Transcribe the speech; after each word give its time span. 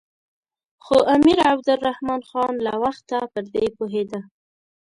خو 0.83 0.95
امیر 1.15 1.37
عبدالرحمن 1.51 2.21
خان 2.29 2.53
له 2.65 2.73
وخته 2.83 3.17
پر 3.33 3.43
دې 3.53 3.65
پوهېده. 3.77 4.19